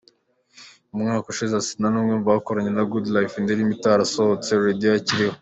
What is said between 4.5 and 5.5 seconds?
Radio akiriho.